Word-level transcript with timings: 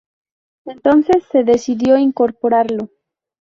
Entonces 0.65 1.23
se 1.31 1.43
decidió 1.43 1.95
incorporarlo. 1.99 2.89